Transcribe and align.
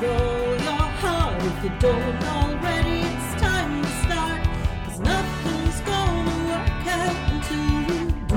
If 0.00 1.64
you 1.64 1.70
don't 1.80 2.24
already, 2.24 3.00
it's 3.00 3.42
time 3.42 3.82
to 3.82 3.88
start. 4.04 4.44
Cause 4.84 5.00
nothing's 5.00 5.80
gonna 5.80 6.36
work 6.46 6.86
out 6.86 7.16
until 7.32 7.64
you 7.80 8.06
do. 8.28 8.36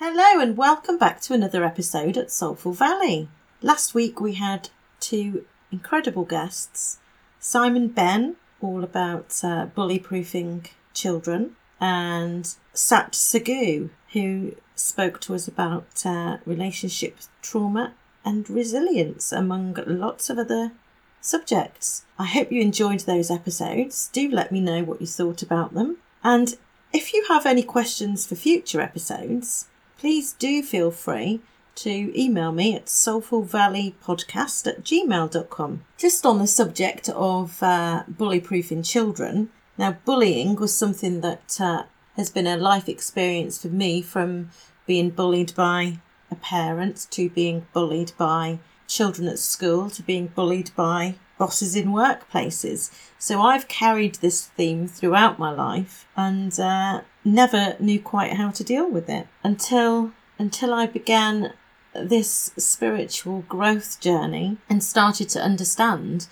Hello, 0.00 0.40
and 0.40 0.56
welcome 0.56 0.98
back 0.98 1.20
to 1.20 1.32
another 1.32 1.64
episode 1.64 2.16
at 2.16 2.32
Soulful 2.32 2.72
Valley. 2.72 3.28
Last 3.62 3.94
week 3.94 4.20
we 4.20 4.34
had 4.34 4.70
two 4.98 5.44
incredible 5.70 6.24
guests 6.24 6.98
Simon 7.38 7.86
Ben, 7.86 8.34
all 8.60 8.82
about 8.82 9.44
uh, 9.44 9.66
bully 9.66 10.00
proofing 10.00 10.66
children, 10.92 11.54
and 11.80 12.52
Sat 12.72 13.12
Sagu, 13.12 13.90
who 14.12 14.56
spoke 14.74 15.20
to 15.20 15.36
us 15.36 15.46
about 15.46 16.04
uh, 16.04 16.38
relationship 16.44 17.18
trauma 17.42 17.94
and 18.24 18.48
resilience, 18.48 19.32
among 19.32 19.76
lots 19.86 20.30
of 20.30 20.38
other 20.38 20.72
subjects. 21.20 22.04
I 22.18 22.26
hope 22.26 22.52
you 22.52 22.60
enjoyed 22.60 23.00
those 23.00 23.30
episodes. 23.30 24.10
Do 24.12 24.30
let 24.30 24.52
me 24.52 24.60
know 24.60 24.82
what 24.84 25.00
you 25.00 25.06
thought 25.06 25.42
about 25.42 25.74
them. 25.74 25.98
And 26.22 26.56
if 26.92 27.12
you 27.12 27.24
have 27.28 27.46
any 27.46 27.62
questions 27.62 28.26
for 28.26 28.34
future 28.34 28.80
episodes, 28.80 29.68
please 29.98 30.32
do 30.32 30.62
feel 30.62 30.90
free 30.90 31.40
to 31.76 32.20
email 32.20 32.52
me 32.52 32.76
at 32.76 32.86
soulfulvalleypodcast 32.86 34.66
at 34.66 34.84
gmail.com. 34.84 35.84
Just 35.98 36.24
on 36.24 36.38
the 36.38 36.46
subject 36.46 37.08
of 37.08 37.62
uh, 37.62 38.04
bully 38.06 38.40
proofing 38.40 38.82
children, 38.82 39.50
now 39.76 39.96
bullying 40.04 40.54
was 40.54 40.76
something 40.76 41.20
that 41.22 41.60
uh, 41.60 41.84
has 42.16 42.30
been 42.30 42.46
a 42.46 42.56
life 42.56 42.88
experience 42.88 43.60
for 43.60 43.68
me 43.68 44.02
from 44.02 44.50
being 44.86 45.10
bullied 45.10 45.54
by 45.54 45.98
a 46.30 46.34
parent 46.36 47.06
to 47.10 47.28
being 47.28 47.66
bullied 47.72 48.12
by 48.16 48.58
children 48.86 49.28
at 49.28 49.38
school 49.38 49.90
to 49.90 50.02
being 50.02 50.28
bullied 50.28 50.70
by 50.76 51.16
bosses 51.38 51.74
in 51.74 51.88
workplaces. 51.88 52.90
So 53.18 53.40
I've 53.40 53.68
carried 53.68 54.16
this 54.16 54.46
theme 54.46 54.86
throughout 54.86 55.38
my 55.38 55.50
life 55.50 56.06
and 56.16 56.58
uh, 56.58 57.00
never 57.24 57.76
knew 57.80 58.00
quite 58.00 58.34
how 58.34 58.50
to 58.50 58.64
deal 58.64 58.88
with 58.88 59.08
it 59.08 59.26
until 59.42 60.12
until 60.38 60.74
I 60.74 60.86
began 60.86 61.52
this 61.94 62.50
spiritual 62.56 63.44
growth 63.48 64.00
journey 64.00 64.56
and 64.68 64.82
started 64.82 65.28
to 65.30 65.40
understand 65.40 66.26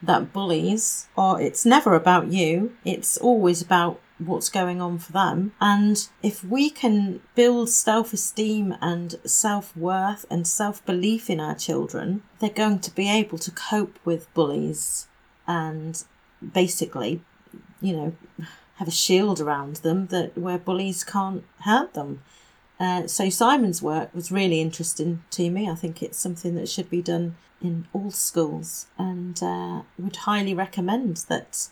that 0.00 0.32
bullies 0.32 1.08
or 1.16 1.40
it's 1.40 1.66
never 1.66 1.94
about 1.94 2.28
you 2.28 2.76
it's 2.84 3.16
always 3.16 3.60
about 3.60 4.00
what's 4.18 4.48
going 4.48 4.80
on 4.80 4.98
for 4.98 5.12
them 5.12 5.52
and 5.60 6.08
if 6.22 6.42
we 6.44 6.68
can 6.70 7.20
build 7.34 7.68
self-esteem 7.68 8.74
and 8.80 9.14
self-worth 9.24 10.26
and 10.30 10.46
self-belief 10.46 11.30
in 11.30 11.40
our 11.40 11.54
children 11.54 12.22
they're 12.38 12.50
going 12.50 12.78
to 12.78 12.94
be 12.94 13.08
able 13.08 13.38
to 13.38 13.50
cope 13.50 13.98
with 14.04 14.32
bullies 14.34 15.06
and 15.46 16.04
basically 16.52 17.20
you 17.80 17.92
know 17.92 18.12
have 18.76 18.88
a 18.88 18.92
shield 18.92 19.40
around 19.40 19.76
them 19.76 20.06
that 20.08 20.36
where 20.36 20.58
bullies 20.58 21.04
can't 21.04 21.44
hurt 21.60 21.94
them 21.94 22.22
uh, 22.80 23.06
so 23.06 23.28
Simon's 23.28 23.82
work 23.82 24.14
was 24.14 24.30
really 24.30 24.60
interesting 24.60 25.22
to 25.30 25.50
me. 25.50 25.68
I 25.68 25.74
think 25.74 26.02
it's 26.02 26.18
something 26.18 26.54
that 26.54 26.68
should 26.68 26.88
be 26.88 27.02
done 27.02 27.36
in 27.60 27.88
all 27.92 28.12
schools, 28.12 28.86
and 28.96 29.42
uh, 29.42 29.82
would 29.98 30.16
highly 30.16 30.54
recommend 30.54 31.24
that. 31.28 31.68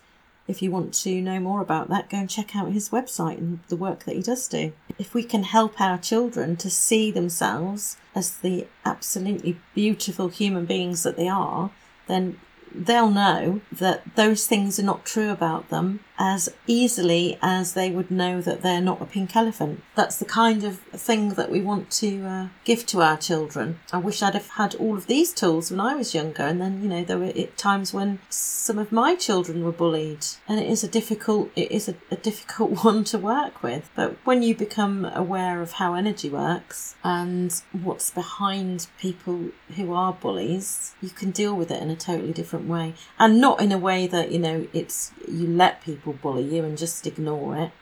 If 0.48 0.62
you 0.62 0.70
want 0.70 0.94
to 0.94 1.20
know 1.20 1.40
more 1.40 1.60
about 1.60 1.88
that, 1.88 2.08
go 2.08 2.18
and 2.18 2.30
check 2.30 2.54
out 2.54 2.72
his 2.72 2.90
website 2.90 3.38
and 3.38 3.60
the 3.68 3.76
work 3.76 4.04
that 4.04 4.14
he 4.14 4.22
does 4.22 4.46
do. 4.46 4.72
If 4.98 5.12
we 5.12 5.24
can 5.24 5.42
help 5.42 5.80
our 5.80 5.98
children 5.98 6.56
to 6.58 6.70
see 6.70 7.10
themselves 7.10 7.96
as 8.14 8.36
the 8.36 8.66
absolutely 8.84 9.58
beautiful 9.74 10.28
human 10.28 10.64
beings 10.64 11.02
that 11.02 11.16
they 11.16 11.28
are, 11.28 11.70
then 12.06 12.38
they'll 12.76 13.10
know 13.10 13.60
that 13.72 14.02
those 14.16 14.46
things 14.46 14.78
are 14.78 14.84
not 14.84 15.04
true 15.04 15.30
about 15.30 15.68
them 15.70 16.00
as 16.18 16.48
easily 16.66 17.38
as 17.42 17.74
they 17.74 17.90
would 17.90 18.10
know 18.10 18.40
that 18.40 18.62
they're 18.62 18.80
not 18.80 19.02
a 19.02 19.06
pink 19.06 19.36
elephant. 19.36 19.82
That's 19.94 20.18
the 20.18 20.24
kind 20.24 20.64
of 20.64 20.78
thing 20.78 21.30
that 21.30 21.50
we 21.50 21.60
want 21.60 21.90
to 21.92 22.24
uh, 22.24 22.48
give 22.64 22.86
to 22.86 23.02
our 23.02 23.16
children. 23.16 23.80
I 23.92 23.98
wish 23.98 24.22
I'd 24.22 24.34
have 24.34 24.50
had 24.50 24.74
all 24.76 24.96
of 24.96 25.06
these 25.06 25.32
tools 25.32 25.70
when 25.70 25.80
I 25.80 25.94
was 25.94 26.14
younger, 26.14 26.42
and 26.42 26.60
then 26.60 26.82
you 26.82 26.88
know 26.88 27.04
there 27.04 27.18
were 27.18 27.32
times 27.56 27.92
when 27.92 28.18
some 28.30 28.78
of 28.78 28.92
my 28.92 29.14
children 29.14 29.64
were 29.64 29.72
bullied, 29.72 30.26
and 30.48 30.58
it 30.58 30.68
is 30.68 30.82
a 30.82 30.88
difficult 30.88 31.50
it 31.56 31.70
is 31.70 31.88
a, 31.88 31.94
a 32.10 32.16
difficult 32.16 32.84
one 32.84 33.04
to 33.04 33.18
work 33.18 33.62
with. 33.62 33.90
But 33.94 34.16
when 34.24 34.42
you 34.42 34.54
become 34.54 35.04
aware 35.04 35.60
of 35.60 35.72
how 35.72 35.94
energy 35.94 36.30
works 36.30 36.96
and 37.04 37.52
what's 37.72 38.10
behind 38.10 38.86
people 38.98 39.50
who 39.76 39.92
are 39.92 40.12
bullies, 40.12 40.94
you 41.00 41.10
can 41.10 41.30
deal 41.30 41.54
with 41.54 41.70
it 41.70 41.82
in 41.82 41.90
a 41.90 41.96
totally 41.96 42.32
different 42.32 42.65
way, 42.68 42.94
and 43.18 43.40
not 43.40 43.60
in 43.60 43.72
a 43.72 43.78
way 43.78 44.06
that 44.06 44.30
you 44.30 44.38
know 44.38 44.66
it's 44.72 45.12
you 45.28 45.46
let 45.46 45.82
people 45.82 45.96
people 45.96 46.32
bully 46.32 46.44
you 46.44 46.64
and 46.64 46.78
just 46.78 47.06
ignore 47.06 47.56
it, 47.56 47.72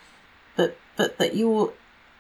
but 0.57 0.77
but 0.97 1.19
that 1.19 1.35
you're 1.35 1.73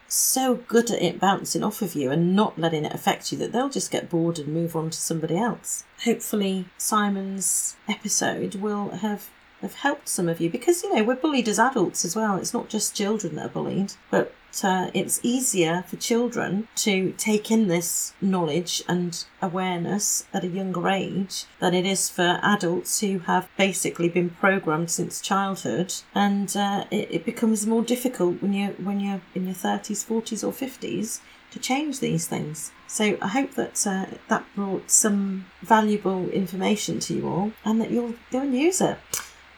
so 0.07 0.57
good 0.57 0.91
at 0.91 1.03
it 1.03 1.19
bouncing 1.19 1.65
off 1.65 1.81
of 1.83 1.95
you 1.95 2.11
and 2.11 2.37
not 2.37 2.59
letting 2.59 2.85
it 2.85 2.95
affect 2.95 3.33
you 3.33 3.39
that 3.39 3.53
they'll 3.53 3.71
just 3.71 3.91
get 3.91 4.11
bored 4.11 4.39
and 4.39 4.49
move 4.49 4.77
on 4.77 4.91
to 4.91 4.99
somebody 4.99 5.37
else. 5.37 5.85
Hopefully, 6.05 6.67
Simon's 6.77 7.77
episode 7.89 8.57
will 8.57 8.91
have 8.91 9.31
have 9.63 9.75
helped 9.75 10.09
some 10.09 10.29
of 10.29 10.41
you 10.41 10.51
because 10.51 10.83
you 10.83 10.95
know 10.95 11.03
we're 11.03 11.15
bullied 11.15 11.49
as 11.49 11.59
adults 11.59 12.05
as 12.05 12.15
well. 12.15 12.37
It's 12.37 12.55
not 12.55 12.69
just 12.69 12.97
children 12.97 13.37
that 13.37 13.47
are 13.47 13.49
bullied, 13.51 13.95
but 14.11 14.35
uh, 14.63 14.91
it's 14.93 15.21
easier 15.23 15.85
for 15.89 15.97
children 15.97 16.69
to 16.77 17.13
take 17.17 17.51
in 17.51 17.69
this 17.69 18.13
knowledge 18.21 18.83
and 18.87 19.25
awareness 19.41 20.27
at 20.35 20.45
a 20.45 20.49
younger 20.49 20.89
age 20.89 21.47
than 21.61 21.73
it 21.73 21.87
is 21.87 22.11
for 22.11 22.39
adults 22.43 23.01
who 23.01 23.21
have 23.21 23.49
basically 23.57 24.09
been 24.09 24.31
programmed 24.31 24.91
since 24.91 25.21
childhood, 25.21 25.95
and 26.15 26.55
uh, 26.57 26.85
it, 26.91 27.09
it 27.11 27.25
becomes 27.25 27.67
more 27.67 27.83
difficult 27.83 28.43
when 28.43 28.53
you 28.53 28.69
when 28.83 29.01
you're 29.01 29.23
in 29.35 29.47
your 29.47 29.55
thirties, 29.55 30.05
forties, 30.05 30.45
or 30.45 30.53
fifties 30.53 31.21
to 31.51 31.59
change 31.59 32.01
these 32.01 32.27
things. 32.27 32.73
So 32.87 33.17
I 33.23 33.29
hope 33.29 33.55
that 33.55 33.87
uh, 33.87 34.07
that 34.29 34.45
brought 34.55 34.91
some 34.91 35.47
valuable 35.63 36.29
information 36.31 37.01
to 37.01 37.15
you 37.15 37.29
all, 37.29 37.53
and 37.65 37.81
that 37.81 37.91
you'll 37.91 38.15
go 38.31 38.41
and 38.41 38.55
use 38.55 38.81
it. 38.81 38.99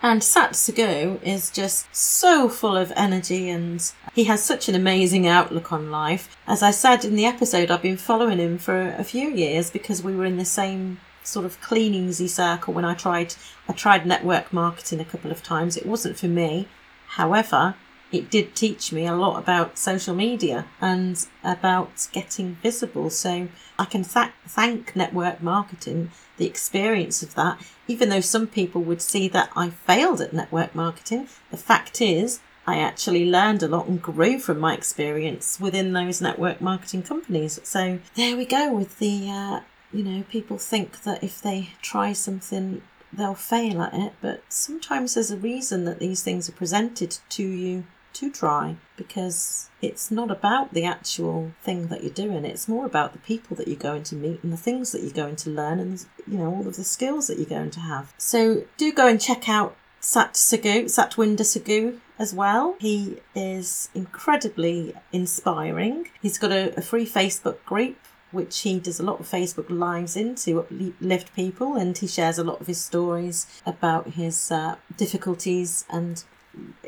And 0.03 0.23
Sat 0.23 0.53
Sagu 0.53 1.21
is 1.23 1.51
just 1.51 1.95
so 1.95 2.49
full 2.49 2.77
of 2.77 2.93
energy 2.95 3.49
and 3.49 3.83
he 4.15 4.25
has 4.25 4.45
such 4.45 4.69
an 4.69 4.75
amazing 4.75 5.27
outlook 5.27 5.73
on 5.73 5.91
life. 5.91 6.37
As 6.47 6.62
I 6.62 6.71
said 6.71 7.05
in 7.05 7.17
the 7.17 7.27
episode, 7.27 7.71
I've 7.71 7.83
been 7.83 7.97
following 7.97 8.39
him 8.39 8.59
for 8.59 8.95
a 8.99 9.05
few 9.05 9.31
years 9.31 9.71
because 9.71 10.03
we 10.03 10.15
were 10.15 10.25
in 10.25 10.37
the 10.37 10.45
same 10.45 11.01
sort 11.23 11.45
of 11.45 11.61
Kleeneze 11.61 12.29
circle 12.29 12.73
when 12.73 12.84
I 12.84 12.95
tried 12.95 13.34
I 13.69 13.73
tried 13.73 14.07
network 14.07 14.53
marketing 14.53 15.01
a 15.01 15.05
couple 15.05 15.33
of 15.33 15.43
times. 15.43 15.77
It 15.77 15.87
wasn't 15.87 16.19
for 16.19 16.28
me. 16.28 16.69
However, 17.09 17.75
it 18.19 18.31
did 18.31 18.54
teach 18.54 18.93
me 18.93 19.06
a 19.06 19.15
lot 19.15 19.38
about 19.38 19.78
social 19.78 20.15
media 20.15 20.66
and 20.81 21.27
about 21.44 22.09
getting 22.12 22.56
visible. 22.56 23.10
So 23.10 23.49
I 23.78 23.84
can 23.84 24.04
th- 24.04 24.33
thank 24.47 24.97
network 24.97 25.42
marketing, 25.42 26.10
the 26.36 26.47
experience 26.47 27.22
of 27.22 27.34
that, 27.34 27.60
even 27.89 28.09
though 28.09 28.21
some 28.21 28.47
people 28.47 28.83
would 28.83 29.03
see 29.03 29.28
that 29.28 29.51
I 29.57 29.71
failed 29.71 30.21
at 30.21 30.33
network 30.33 30.74
marketing. 30.74 31.28
The 31.51 31.57
fact 31.57 32.01
is, 32.01 32.41
I 32.66 32.78
actually 32.78 33.30
learned 33.30 33.63
a 33.63 33.68
lot 33.68 33.86
and 33.86 34.03
grew 34.03 34.39
from 34.41 34.59
my 34.59 34.74
experience 34.74 35.60
within 35.60 35.92
those 35.92 36.21
network 36.21 36.60
marketing 36.60 37.04
companies. 37.04 37.60
So 37.63 38.01
there 38.16 38.36
we 38.36 38.45
go 38.45 38.72
with 38.72 38.98
the, 38.98 39.30
uh, 39.30 39.60
you 39.92 40.03
know, 40.03 40.24
people 40.28 40.59
think 40.59 41.03
that 41.03 41.22
if 41.22 41.41
they 41.41 41.71
try 41.80 42.13
something, 42.13 42.83
they'll 43.13 43.34
fail 43.34 43.83
at 43.83 43.95
it. 43.95 44.15
But 44.21 44.42
sometimes 44.48 45.15
there's 45.15 45.30
a 45.30 45.36
reason 45.36 45.84
that 45.84 46.01
these 46.01 46.22
things 46.22 46.48
are 46.48 46.53
presented 46.53 47.18
to 47.30 47.45
you 47.45 47.84
to 48.16 48.30
try 48.30 48.77
because 48.97 49.68
it's 49.83 50.10
not 50.10 50.30
about 50.30 50.72
the 50.72 50.84
actual 50.84 51.53
thing 51.63 51.89
that 51.89 52.03
you're 52.03 52.13
doing. 52.13 52.45
It's 52.45 52.68
more 52.68 52.86
about 52.86 53.13
the 53.13 53.18
people 53.18 53.57
that 53.57 53.68
you're 53.68 53.77
going 53.77 54.04
to 54.04 54.15
meet 54.15 54.42
and 54.42 54.53
the 54.53 54.57
things 54.57 54.92
that 54.92 55.03
you're 55.03 55.10
going 55.24 55.36
to 55.36 55.51
learn 55.51 55.78
and, 55.78 56.04
you 56.27 56.39
know, 56.39 56.54
all 56.54 56.66
of 56.66 56.77
the 56.77 56.84
skills 56.84 57.27
that 57.27 57.39
you're 57.39 57.47
going 57.59 57.71
to 57.72 57.80
have. 57.80 58.13
So 58.18 58.65
do 58.77 58.92
go 58.92 59.07
and 59.07 59.21
check 59.21 59.48
out 59.48 59.77
Sat 60.01 60.34
Sagu, 60.34 60.84
Satwinder 60.84 61.41
Sagu 61.41 61.98
as 62.18 62.33
well. 62.33 62.77
He 62.78 63.18
is 63.34 63.91
incredibly 63.95 64.95
inspiring. 65.13 66.09
He's 66.22 66.39
got 66.39 66.53
a, 66.53 66.77
a 66.77 66.83
free 66.83 67.07
Facebook 67.07 67.65
group 67.65 67.97
which 68.33 68.60
he 68.60 68.78
does 68.78 69.01
a 69.01 69.03
lot 69.03 69.21
of 69.21 69.28
Facebook 69.28 69.71
lives 69.71 70.16
into 70.16 70.60
uplift 70.60 71.34
people, 71.34 71.77
and 71.77 71.97
he 71.97 72.07
shares 72.07 72.39
a 72.39 72.45
lot 72.45 72.60
of 72.60 72.66
his 72.66 72.84
stories 72.84 73.47
about 73.65 74.10
his 74.10 74.51
uh, 74.51 74.77
difficulties 74.97 75.84
and 75.89 76.24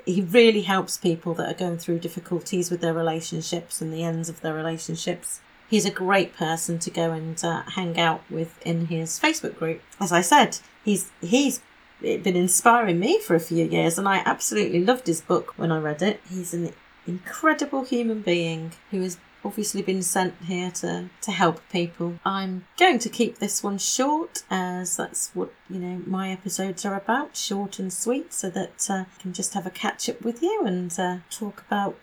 he 0.08 0.22
really 0.22 0.62
helps 0.62 0.96
people 0.96 1.34
that 1.34 1.50
are 1.50 1.58
going 1.58 1.76
through 1.76 1.98
difficulties 1.98 2.70
with 2.70 2.80
their 2.80 2.94
relationships 2.94 3.82
and 3.82 3.92
the 3.92 4.02
ends 4.02 4.30
of 4.30 4.40
their 4.40 4.54
relationships. 4.54 5.40
He's 5.68 5.84
a 5.84 5.90
great 5.90 6.34
person 6.34 6.78
to 6.78 6.90
go 6.90 7.12
and 7.12 7.38
uh, 7.44 7.62
hang 7.74 8.00
out 8.00 8.22
with 8.30 8.58
in 8.66 8.86
his 8.86 9.20
Facebook 9.20 9.58
group. 9.58 9.82
As 10.00 10.10
I 10.10 10.22
said, 10.22 10.58
he's 10.82 11.10
he's 11.20 11.60
been 12.00 12.36
inspiring 12.36 12.98
me 12.98 13.20
for 13.20 13.34
a 13.34 13.40
few 13.40 13.66
years, 13.66 13.98
and 13.98 14.08
I 14.08 14.22
absolutely 14.24 14.82
loved 14.82 15.06
his 15.06 15.20
book 15.20 15.52
when 15.58 15.70
I 15.70 15.78
read 15.78 16.00
it. 16.00 16.22
He's 16.30 16.54
an 16.54 16.72
incredible 17.06 17.84
human 17.84 18.22
being 18.22 18.72
who 18.90 19.02
has 19.02 19.18
obviously 19.48 19.80
been 19.80 20.02
sent 20.02 20.34
here 20.44 20.70
to, 20.70 21.08
to 21.22 21.30
help 21.30 21.58
people. 21.70 22.18
I'm 22.22 22.66
going 22.78 22.98
to 22.98 23.08
keep 23.08 23.38
this 23.38 23.62
one 23.62 23.78
short 23.78 24.42
as 24.50 24.98
that's 24.98 25.30
what, 25.32 25.54
you 25.70 25.78
know, 25.78 26.02
my 26.06 26.30
episodes 26.30 26.84
are 26.84 26.94
about, 26.94 27.34
short 27.34 27.78
and 27.78 27.90
sweet, 27.90 28.34
so 28.34 28.50
that 28.50 28.86
uh, 28.90 29.04
I 29.16 29.22
can 29.22 29.32
just 29.32 29.54
have 29.54 29.66
a 29.66 29.70
catch 29.70 30.06
up 30.10 30.20
with 30.20 30.42
you 30.42 30.64
and 30.66 30.94
uh, 30.98 31.16
talk 31.30 31.64
about 31.66 31.96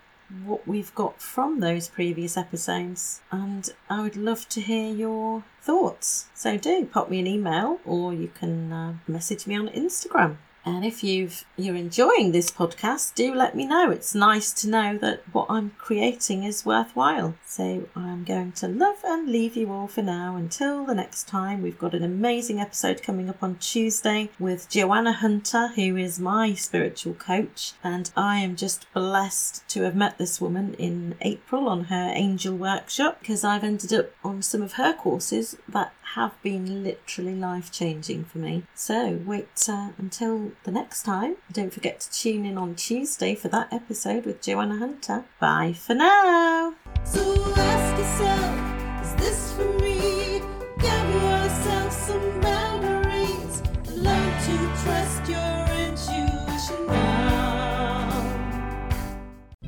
what 0.44 0.66
we've 0.66 0.92
got 0.96 1.22
from 1.22 1.60
those 1.60 1.86
previous 1.86 2.36
episodes. 2.36 3.20
And 3.30 3.70
I 3.88 4.02
would 4.02 4.16
love 4.16 4.48
to 4.48 4.60
hear 4.60 4.92
your 4.92 5.44
thoughts. 5.62 6.26
So 6.34 6.56
do 6.56 6.84
pop 6.86 7.08
me 7.08 7.20
an 7.20 7.28
email 7.28 7.78
or 7.84 8.12
you 8.12 8.32
can 8.34 8.72
uh, 8.72 8.94
message 9.06 9.46
me 9.46 9.56
on 9.56 9.68
Instagram. 9.68 10.38
And 10.66 10.84
if 10.84 11.04
you've 11.04 11.44
you're 11.56 11.76
enjoying 11.76 12.32
this 12.32 12.50
podcast, 12.50 13.14
do 13.14 13.32
let 13.32 13.54
me 13.54 13.64
know. 13.64 13.92
It's 13.92 14.16
nice 14.16 14.52
to 14.54 14.68
know 14.68 14.98
that 14.98 15.22
what 15.32 15.46
I'm 15.48 15.70
creating 15.78 16.42
is 16.42 16.66
worthwhile. 16.66 17.36
So 17.46 17.88
I'm 17.94 18.24
going 18.24 18.50
to 18.52 18.66
love 18.66 18.96
and 19.04 19.30
leave 19.30 19.56
you 19.56 19.70
all 19.70 19.86
for 19.86 20.02
now 20.02 20.34
until 20.34 20.84
the 20.84 20.94
next 20.94 21.28
time. 21.28 21.62
We've 21.62 21.78
got 21.78 21.94
an 21.94 22.02
amazing 22.02 22.60
episode 22.60 23.00
coming 23.00 23.30
up 23.30 23.44
on 23.44 23.58
Tuesday 23.58 24.28
with 24.40 24.68
Joanna 24.68 25.12
Hunter, 25.12 25.68
who 25.68 25.96
is 25.96 26.18
my 26.18 26.54
spiritual 26.54 27.14
coach, 27.14 27.74
and 27.84 28.10
I 28.16 28.38
am 28.40 28.56
just 28.56 28.92
blessed 28.92 29.66
to 29.68 29.82
have 29.82 29.94
met 29.94 30.18
this 30.18 30.40
woman 30.40 30.74
in 30.74 31.14
April 31.20 31.68
on 31.68 31.84
her 31.84 32.10
angel 32.12 32.56
workshop 32.56 33.20
because 33.20 33.44
I've 33.44 33.62
ended 33.62 33.92
up 33.92 34.10
on 34.24 34.42
some 34.42 34.62
of 34.62 34.72
her 34.72 34.92
courses 34.92 35.56
that 35.68 35.92
have 36.14 36.40
been 36.42 36.84
literally 36.84 37.34
life 37.34 37.70
changing 37.72 38.24
for 38.24 38.38
me. 38.38 38.62
So 38.74 39.18
wait 39.26 39.68
uh, 39.68 39.90
until 39.98 40.52
the 40.64 40.70
next 40.70 41.02
time. 41.02 41.36
Don't 41.52 41.72
forget 41.72 42.00
to 42.00 42.10
tune 42.10 42.46
in 42.46 42.56
on 42.56 42.74
Tuesday 42.74 43.34
for 43.34 43.48
that 43.48 43.72
episode 43.72 44.24
with 44.24 44.40
Joanna 44.40 44.76
Hunter. 44.78 45.24
Bye 45.40 45.72
for 45.72 45.94
now. 45.94 46.74
So 47.04 47.20
ask 47.56 47.98
yourself, 47.98 49.02
is 49.02 49.14
this 49.16 49.52
for 49.52 49.64
me? 49.82 50.40
Give 50.78 51.14
yourself 51.22 51.92
some 51.92 52.40
boundaries. 52.40 53.62
Learn 53.90 54.32
to 54.46 54.56
trust 54.82 55.28
your 55.28 55.66
intuition 55.86 56.86
now. 56.86 58.26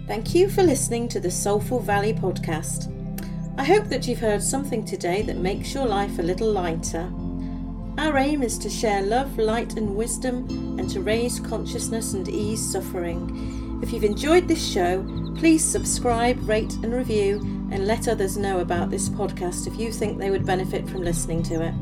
Thank 0.07 0.35
you 0.35 0.49
for 0.49 0.63
listening 0.63 1.09
to 1.09 1.21
the 1.21 1.31
Soulful 1.31 1.81
Valley 1.81 2.15
podcast. 2.15 2.98
I 3.59 3.65
hope 3.65 3.89
that 3.89 4.07
you've 4.07 4.21
heard 4.21 4.41
something 4.41 4.85
today 4.85 5.23
that 5.23 5.37
makes 5.37 5.75
your 5.75 5.85
life 5.85 6.21
a 6.21 6.23
little 6.23 6.49
lighter. 6.49 7.11
Our 7.99 8.17
aim 8.17 8.45
is 8.45 8.57
to 8.59 8.71
share 8.71 9.03
love, 9.03 9.37
light, 9.37 9.77
and 9.77 9.97
wisdom 9.97 10.79
and 10.79 10.89
to 10.91 11.01
raise 11.01 11.41
consciousness 11.41 12.13
and 12.13 12.29
ease 12.29 12.65
suffering. 12.65 13.81
If 13.83 13.93
you've 13.93 14.05
enjoyed 14.05 14.47
this 14.47 14.65
show, 14.65 15.03
please 15.37 15.65
subscribe, 15.65 16.49
rate, 16.49 16.73
and 16.85 16.95
review, 16.95 17.41
and 17.73 17.89
let 17.89 18.07
others 18.07 18.37
know 18.37 18.61
about 18.61 18.91
this 18.91 19.09
podcast 19.09 19.67
if 19.67 19.77
you 19.77 19.91
think 19.91 20.19
they 20.19 20.31
would 20.31 20.47
benefit 20.47 20.89
from 20.89 21.03
listening 21.03 21.43
to 21.43 21.61
it. 21.61 21.75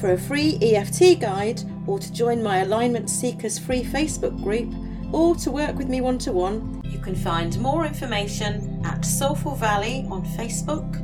For 0.00 0.14
a 0.14 0.18
free 0.18 0.58
EFT 0.60 1.20
guide, 1.20 1.62
or 1.86 2.00
to 2.00 2.12
join 2.12 2.42
my 2.42 2.58
Alignment 2.58 3.08
Seekers 3.08 3.56
free 3.56 3.84
Facebook 3.84 4.42
group, 4.42 4.74
or 5.12 5.34
to 5.36 5.50
work 5.50 5.76
with 5.76 5.88
me 5.88 6.00
one 6.00 6.18
to 6.18 6.32
one, 6.32 6.82
you 6.84 6.98
can 6.98 7.14
find 7.14 7.58
more 7.60 7.84
information 7.84 8.82
at 8.84 9.04
Soulful 9.04 9.54
Valley 9.54 10.06
on 10.10 10.24
Facebook 10.36 10.96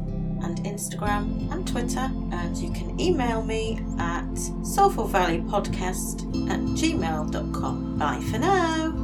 and 0.45 0.59
Instagram 0.65 1.51
and 1.53 1.67
Twitter, 1.67 2.11
and 2.33 2.57
you 2.57 2.71
can 2.73 3.01
email 3.01 3.43
me 3.43 3.81
at 3.99 4.25
soulfulvalleypodcast 4.63 6.51
at 6.51 6.61
gmail.com. 6.61 7.99
Bye 7.99 8.21
for 8.31 8.39
now. 8.39 9.04